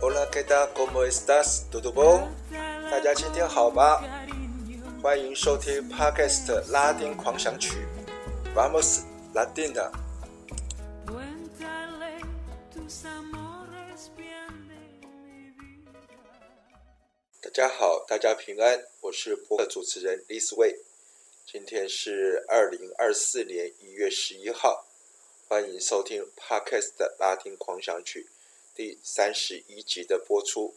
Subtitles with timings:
[0.00, 0.72] Hola, ¿qué tal?
[0.72, 1.66] ¿Cómo estás?
[1.70, 2.30] ¿Todo bien?
[2.90, 4.00] 大家今天好吗？
[5.02, 7.86] 欢迎收听 Podcast 拉丁狂想曲
[8.54, 9.02] ，Vamos
[9.34, 9.90] Latina。
[17.42, 20.76] 大家好，大家平安，我是播客主持人 Liz Wei。
[21.48, 24.84] 今天是二零二四年一月十一号，
[25.46, 28.28] 欢迎收听 Podcast 的拉丁狂想曲
[28.74, 30.74] 第三十一集的播出。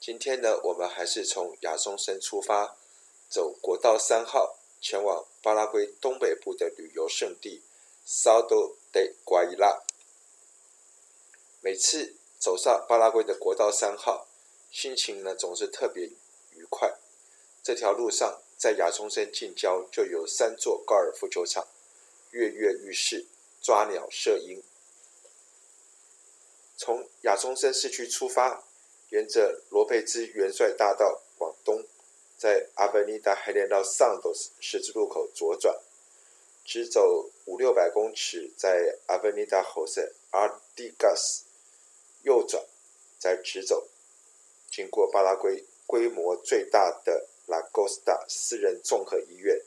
[0.00, 2.76] 今天呢，我们还是从亚松森出发，
[3.28, 7.62] 走国道三号，前往巴拉圭东北部的旅游胜地
[8.04, 9.82] Salto de Guaira。
[11.60, 14.26] 每次走上巴拉圭的国道三号，
[14.72, 16.10] 心情呢总是特别
[16.50, 16.98] 愉快。
[17.62, 21.66] 这条路上，在亚松森近郊就有三座高尔夫球场，
[22.30, 23.26] 跃跃欲试，
[23.60, 24.62] 抓鸟射鹰。
[26.76, 28.64] 从亚松森市区出发，
[29.10, 31.84] 沿着罗佩兹元帅大道往东，
[32.38, 35.78] 在 Avenida General Santos 十字路口左转，
[36.64, 41.42] 直走五六百公尺，在 Avenida José Artigas
[42.22, 42.64] 右转，
[43.18, 43.88] 再直走，
[44.70, 47.28] 经过巴拉圭规模最大的。
[47.46, 49.60] 拉戈斯达私人综合医院，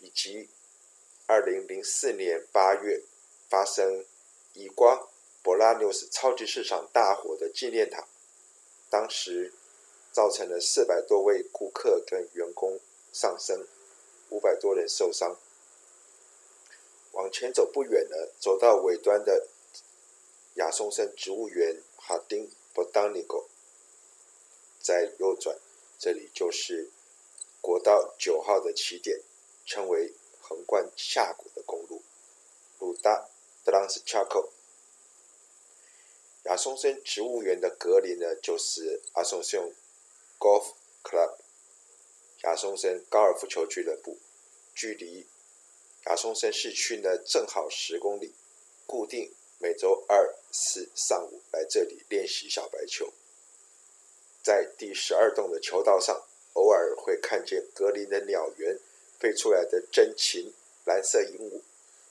[0.00, 0.48] 以及
[1.26, 3.02] 二零零四年八月
[3.48, 4.04] 发生
[4.54, 5.08] 以光
[5.42, 8.08] 博拉纽斯超级市场大火的纪念塔，
[8.90, 9.52] 当时
[10.10, 12.80] 造成了四百多位顾客跟员工
[13.12, 13.66] 丧生，
[14.30, 15.38] 五百多人受伤。
[17.12, 19.46] 往前走不远了，走到尾端的
[20.54, 23.48] 亚松森植物园哈丁博当尼狗，
[24.80, 25.56] 在右转，
[25.98, 26.90] 这里就是。
[27.62, 29.20] 国道九号的起点，
[29.64, 32.02] 称为横贯峡谷的公路，
[32.80, 33.28] 鲁达
[33.64, 34.50] 德朗斯恰科。
[36.46, 39.72] 亚松森植物园的隔离呢，就是亚松森
[40.40, 40.72] Golf
[41.04, 41.36] Club，
[42.42, 44.18] 亚松森高尔夫球俱乐部，
[44.74, 45.28] 距离
[46.06, 48.34] 亚松森市区呢正好十公里。
[48.84, 53.12] 固定每周二四上午来这里练习小白球，
[54.42, 56.26] 在第十二栋的球道上。
[56.54, 58.78] 偶尔会看见格林的鸟园
[59.18, 60.52] 飞出来的真禽
[60.84, 61.60] 蓝色鹦鹉，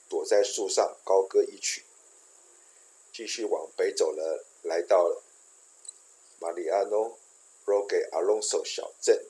[0.09, 1.84] 躲在树上高歌一曲。
[3.13, 5.22] 继续往北走了，来到了
[6.40, 7.09] 马里亚诺·
[7.66, 9.25] 罗给阿隆索小镇。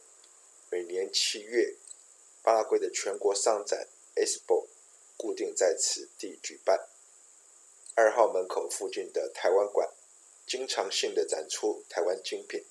[0.70, 1.76] 每年七月，
[2.42, 4.68] 巴拉圭的全国商展 Expo
[5.18, 6.88] 固定在此地举办。
[7.96, 9.90] 二号门口附近的台湾馆，
[10.48, 12.64] 经常性的展出台湾精品。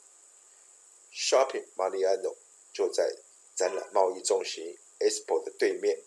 [1.13, 2.37] Shopping Mariano
[2.73, 3.17] 就在
[3.55, 5.99] 展览贸易中心 Expo 的对面，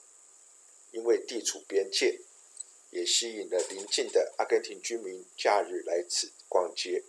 [0.92, 2.22] 因为地处边界，
[2.92, 7.04] 也吸引了邻近的阿根廷居民假日来此逛街。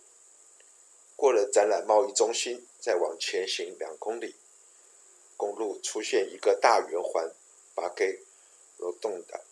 [1.15, 4.35] 过了展览贸易中心，再往前行两公里，
[5.37, 7.31] 公路出现一个大圆环，
[7.73, 8.21] 把给
[8.77, 9.45] 挪动的。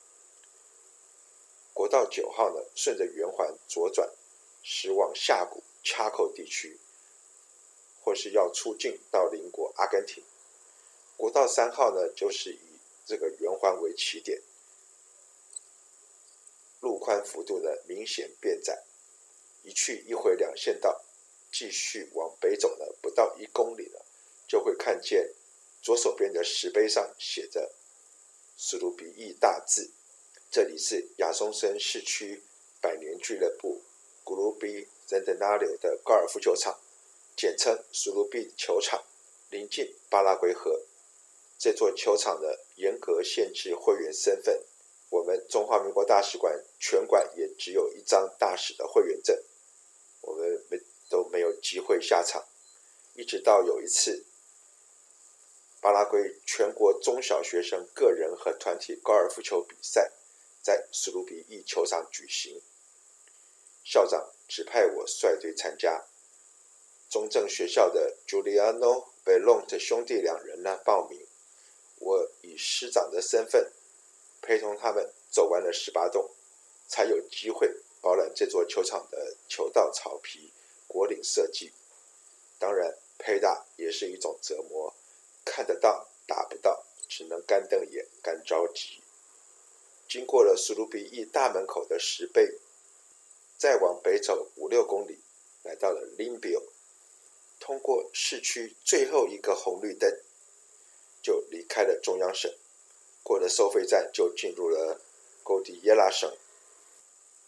[1.72, 4.12] 国道九号呢，顺着圆环左转，
[4.62, 6.78] 驶往下谷恰口地区。
[8.04, 10.22] 或是要出境到邻国阿根廷，
[11.16, 12.60] 国道三号呢，就是以
[13.06, 14.42] 这个圆环为起点，
[16.82, 18.84] 路宽幅度呢明显变窄，
[19.64, 21.02] 一去一回两线道，
[21.50, 24.06] 继续往北走呢，不到一公里了，
[24.48, 25.32] 就会看见
[25.82, 27.72] 左手边的石碑上写着
[28.58, 29.92] “苏鲁比意”大字，
[30.52, 32.44] 这里是亚松森市区
[32.82, 33.82] 百年俱乐部
[34.26, 36.78] Clube Centenario 的高尔夫球场。
[37.36, 39.04] 简称苏鲁比球场，
[39.50, 40.82] 临近巴拉圭河。
[41.58, 44.64] 这座球场的严格限制会员身份，
[45.10, 49.38] 我们中华民国大使馆全馆也只有一张大使的会员证，
[50.22, 50.80] 我们没
[51.10, 52.46] 都没有机会下场。
[53.14, 54.26] 一直到有一次，
[55.80, 60.12] 巴拉圭全国中小学生个人和团体高尔夫球比赛
[60.62, 62.62] 在苏鲁比一球场举行，
[63.84, 66.06] 校长指派我率队参加。
[67.14, 71.24] 中正学校的 Giuliano Bellont 兄弟两人呢报名，
[72.00, 73.72] 我以师长的身份
[74.42, 76.28] 陪同他们走完了十八洞，
[76.88, 77.72] 才有机会
[78.02, 80.52] 包揽这座球场的球道草皮、
[80.88, 81.72] 果岭设计。
[82.58, 84.92] 当然，陪打也是一种折磨，
[85.46, 89.04] 看得到打不到，只能干瞪眼、干着急。
[90.10, 92.58] 经过了苏鲁比一大门口的石碑，
[93.60, 95.20] 再往北走五六公里，
[95.62, 96.73] 来到了 Limbio。
[97.64, 100.20] 通过市区最后一个红绿灯，
[101.22, 102.54] 就离开了中央省，
[103.24, 105.00] 过了收费站就进入了
[105.46, 106.30] 哥迪耶拉省，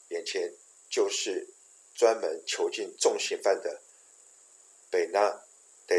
[0.07, 0.53] 眼前
[0.89, 1.50] 就是
[1.94, 3.81] 专门囚禁重刑犯的
[4.89, 5.44] 贝纳
[5.85, 5.97] 德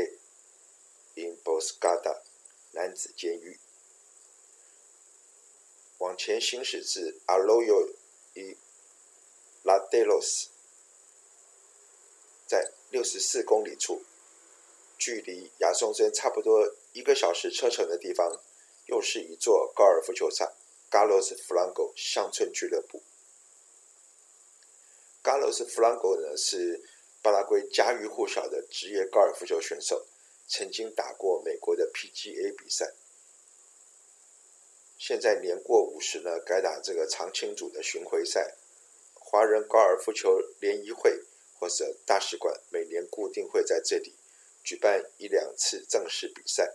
[1.15, 2.23] 因波斯加达
[2.73, 3.61] 男子监狱。
[5.99, 7.91] 往前行驶至阿罗尤
[8.33, 8.57] 伊
[9.63, 10.49] 拉德罗斯，
[12.47, 14.03] 在六十四公里处，
[14.97, 18.41] 距离亚松森差不多一个小时车程的地方，
[18.87, 20.53] 又是一座高尔夫球场——
[20.91, 23.03] 加洛斯·弗朗戈乡村俱乐部。
[25.23, 26.81] g a l o s Franco 呢，是
[27.21, 30.07] 巴拉圭家喻户晓的职业高尔夫球选手，
[30.49, 32.95] 曾经打过美国的 PGA 比赛。
[34.97, 38.55] 现在年过五十呢，改打这个常青组的巡回赛。
[39.15, 41.21] 华人高尔夫球联谊会
[41.59, 44.15] 或者大使馆每年固定会在这里
[44.63, 46.75] 举办一两次正式比赛。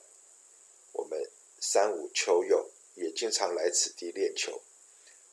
[0.92, 1.30] 我们
[1.60, 4.62] 三五球友也经常来此地练球。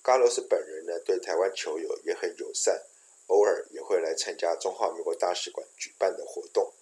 [0.04, 2.84] 加洛斯本人呢，对台湾球友也很友善，
[3.26, 6.72] 偶尔也会来参加中华民国大使馆举办的活动。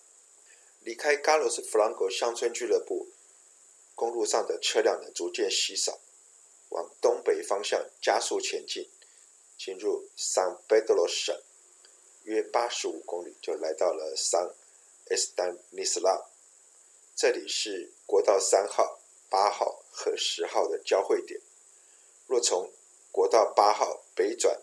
[0.84, 3.08] 离开加洛斯弗朗戈乡村俱乐部。
[3.96, 5.98] 公路上的车辆呢，逐渐稀少，
[6.68, 8.90] 往东北方向加速前进，
[9.56, 11.34] 进入桑贝德罗省，
[12.26, 14.52] 约八十五公里就来到了桑
[15.10, 16.26] 埃斯丹尼斯拉。
[17.14, 18.98] 这里是国道三号、
[19.30, 21.40] 八号和十号的交汇点。
[22.26, 22.68] 若从
[23.12, 24.60] 国道八号北转，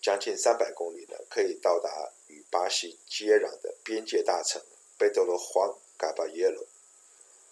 [0.00, 4.62] 将近三百公里呢，可以到达与巴西接壤的边界大城
[4.96, 6.64] 贝德罗荒嘎巴耶罗。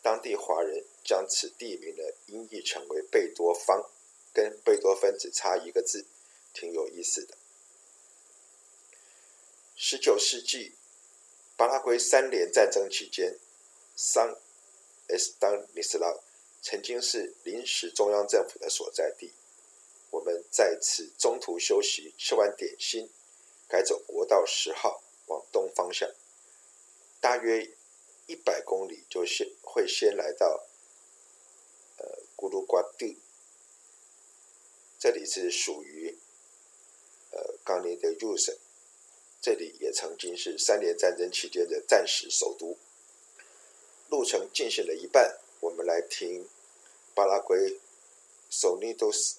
[0.00, 3.90] 当地华人将此地名呢音译成为贝多方，
[4.32, 6.06] 跟贝多芬只差一个字，
[6.54, 7.36] 挺有意思的。
[9.86, 10.72] 十九世纪
[11.58, 13.38] 巴拉圭三联战争期间，
[13.94, 14.34] 桑
[15.08, 16.10] 埃斯丹尼斯拉
[16.62, 19.34] 曾经是临时中央政府的所在地。
[20.08, 23.10] 我们在此中途休息，吃完点心，
[23.68, 26.10] 改走国道十号往东方向，
[27.20, 27.76] 大约。
[28.26, 30.66] 一百公里就先会先来到
[31.98, 33.18] 呃咕噜瓜地，
[34.98, 36.16] 这里是属于
[37.32, 38.56] 呃冈尼德鲁省，
[39.44, 42.78] 这里也曾经是三联战争期间的战时首都。
[44.08, 46.48] 路程进行了一半，我们来听
[47.12, 47.78] 巴拉圭
[48.48, 49.36] 索尼多斯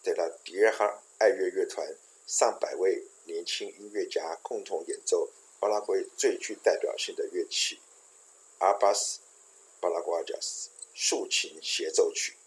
[0.00, 1.92] 德拉迪尔哈爱乐乐团
[2.24, 5.28] 上百位年轻音乐家共同演奏
[5.58, 7.80] 巴拉圭最具代表性的乐器。
[8.58, 9.18] 阿巴斯·
[9.80, 12.37] 巴拉瓜加斯竖琴协奏曲。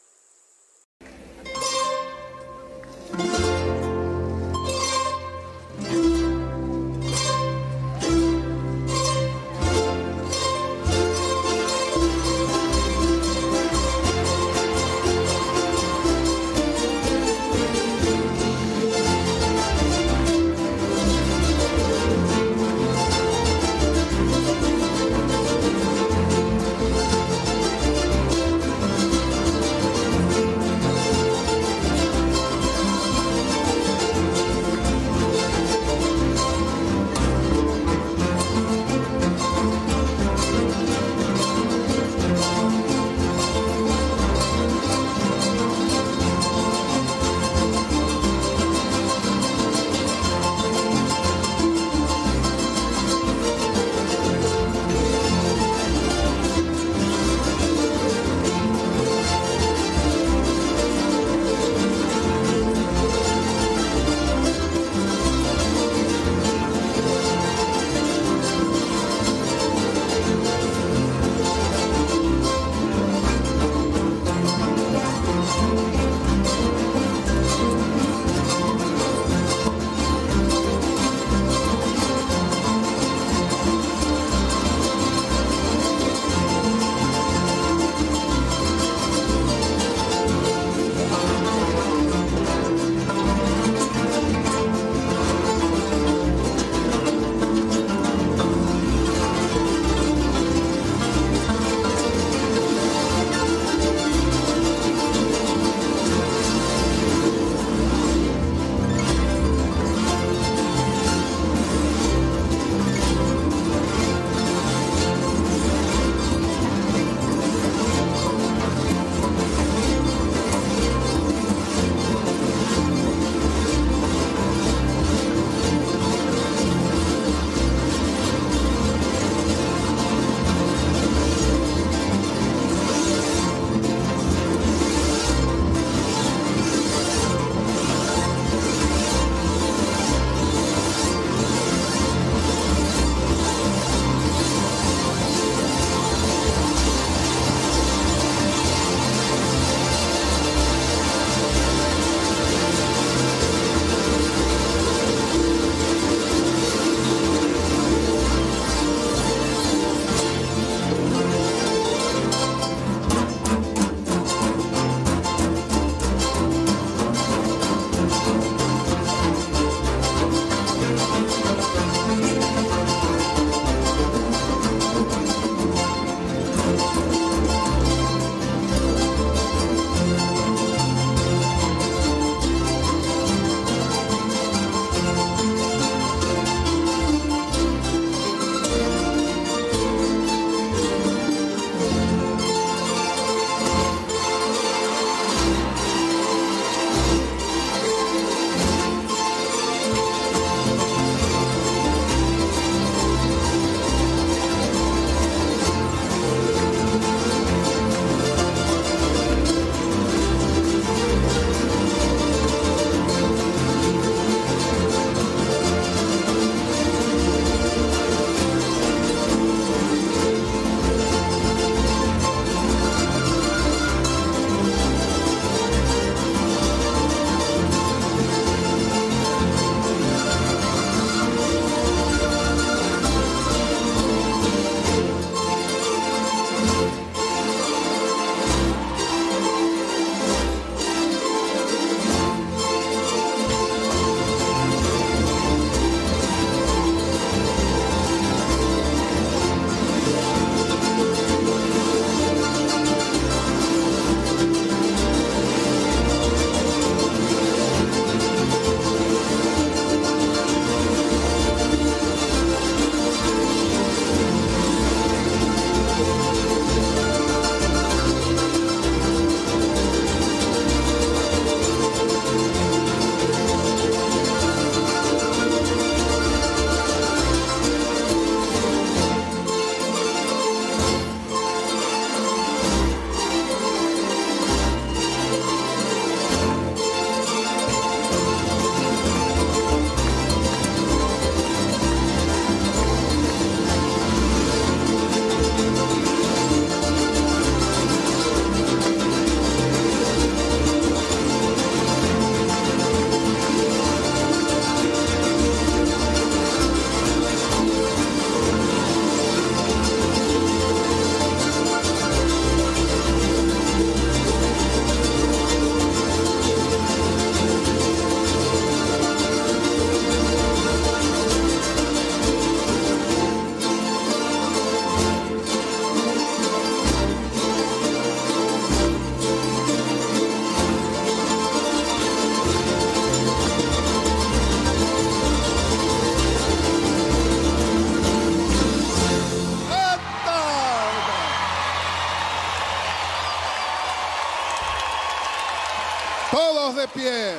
[346.31, 347.35] Todos de pie,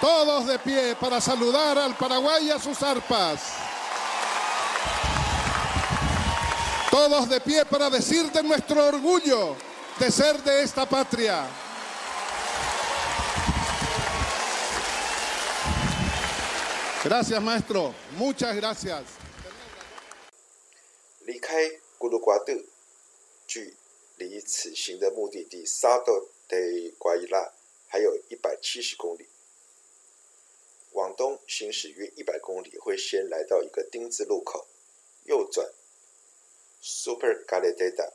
[0.00, 3.40] todos de pie para saludar al Paraguay y a sus arpas.
[6.90, 9.56] Todos de pie para decir de nuestro orgullo
[9.98, 11.46] de ser de esta patria.
[17.04, 17.94] Gracias, maestro.
[18.16, 19.02] Muchas gracias.
[21.26, 21.54] 离开
[21.98, 22.52] 咕噜瓜特，
[23.48, 23.76] 距
[24.16, 26.56] 离此行的目的地萨多德
[26.98, 27.50] 瓜伊拉
[27.91, 29.27] 还有一百七十公里。
[30.93, 34.65] 往东行驶约一百公里，会先来到一个丁字路口，
[35.25, 35.69] 右转
[36.81, 38.13] Super Galeteta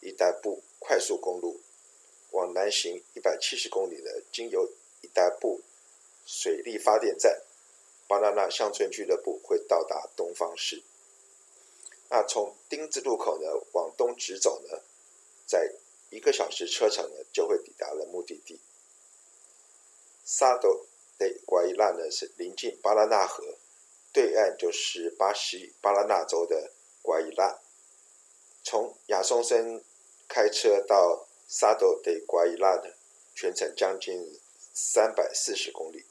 [0.00, 1.60] 伊代布快速公路，
[2.30, 5.60] 往南行一百七十公里呢，经由伊代布
[6.26, 7.42] 水力发电站
[8.06, 10.82] 巴拉纳乡村俱乐部，会到达东方市。
[12.08, 14.80] 那从丁字路口呢往东直走呢，
[15.46, 15.74] 在
[16.08, 18.58] 一个小时车程呢就会抵达了目的地。
[20.30, 20.84] 萨多
[21.16, 23.56] 德瓜伊拉呢是临近巴拉纳河，
[24.12, 26.70] 对岸就是巴西巴拉纳州的
[27.00, 27.58] 瓜伊拉。
[28.62, 29.82] 从亚松森
[30.28, 32.94] 开车到萨多德瓜伊拉的
[33.34, 34.38] 全程将近
[34.74, 36.04] 三百四十公里，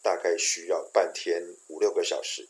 [0.00, 2.48] 大概需要半天五六个小时。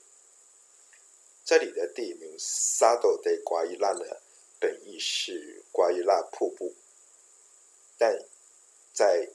[1.46, 4.04] 这里的地名萨多德瓜伊拉呢，
[4.60, 6.74] 本意是瓜伊拉瀑布，
[7.96, 8.22] 但
[8.92, 9.30] 在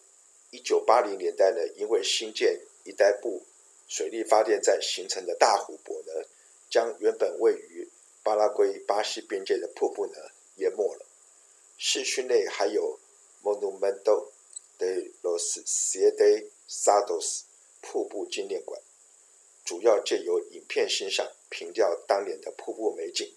[0.51, 3.41] 一九八零年代呢，因为新建伊代布
[3.87, 6.27] 水力发电站形成的大湖泊呢，
[6.69, 7.89] 将原本位于
[8.21, 10.13] 巴拉圭巴西边界的瀑布呢
[10.57, 11.05] 淹没了。
[11.77, 12.99] 市区内还有
[13.41, 14.29] Monumento
[14.77, 17.43] de los Siete Saltos
[17.81, 18.79] 瀑布纪念馆。
[19.63, 23.33] 主要借由影片欣赏，凭吊当年的瀑布美景。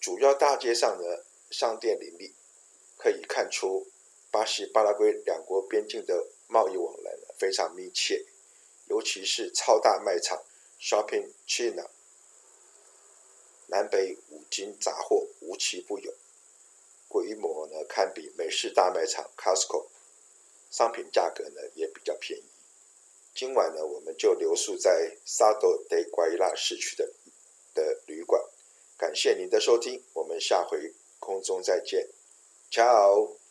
[0.00, 2.32] 主要大街上呢，商店林立，
[2.96, 3.86] 可以看出
[4.32, 8.24] 巴西巴拉圭两国边境的贸易往来呢非常密切，
[8.86, 10.42] 尤其是超大卖场
[10.80, 11.88] Shopping China，
[13.66, 16.14] 南北五金杂货无奇不有，
[17.08, 19.86] 规模呢堪比美式大卖场 Costco，
[20.70, 22.44] 商品价格呢也比较便宜。
[23.34, 27.12] 今晚呢，我们就留宿在萨多德瓜伊拉市区的
[27.74, 28.42] 的旅馆。
[28.96, 32.08] 感谢您的收听，我们下回空中再见
[32.70, 33.41] ，Ciao。